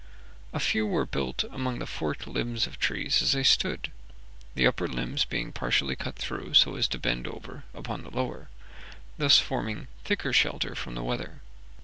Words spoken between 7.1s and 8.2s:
over upon the